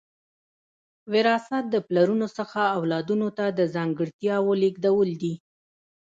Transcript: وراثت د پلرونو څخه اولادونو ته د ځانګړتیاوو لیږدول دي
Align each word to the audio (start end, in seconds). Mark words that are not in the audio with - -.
وراثت 1.11 1.63
د 1.69 1.75
پلرونو 1.87 2.27
څخه 2.37 2.59
اولادونو 2.77 3.27
ته 3.37 3.45
د 3.57 3.59
ځانګړتیاوو 3.75 4.51
لیږدول 4.61 5.09
دي 5.21 5.33